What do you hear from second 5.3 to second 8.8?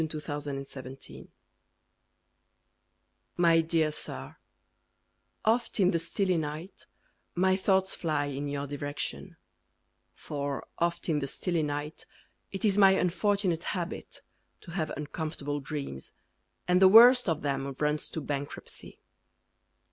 Oft in the stilly night My thoughts fly In your